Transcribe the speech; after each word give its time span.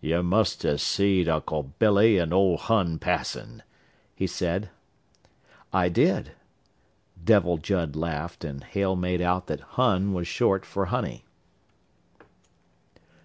"You 0.00 0.22
must 0.22 0.62
ha' 0.62 0.76
seed 0.78 1.28
Uncle 1.28 1.64
Billy 1.64 2.18
and 2.18 2.32
ole 2.32 2.56
Hon 2.56 2.98
passin'," 3.00 3.64
he 4.14 4.24
said. 4.24 4.70
"I 5.72 5.88
did." 5.88 6.30
Devil 7.24 7.56
Judd 7.58 7.96
laughed 7.96 8.44
and 8.44 8.62
Hale 8.62 8.94
made 8.94 9.20
out 9.20 9.48
that 9.48 9.62
"Hon" 9.74 10.12
was 10.12 10.28
short 10.28 10.64
for 10.64 10.84
Honey. 10.86 11.24